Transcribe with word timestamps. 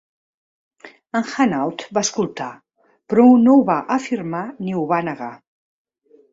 En 1.19 1.27
Hanaud 1.33 1.83
va 1.97 2.03
escoltar, 2.09 2.49
però 3.13 3.27
no 3.45 3.55
ho 3.59 3.63
va 3.71 3.79
afirmar 3.99 4.43
ni 4.65 4.77
ho 4.81 4.91
va 4.97 5.03
negar. 5.13 5.33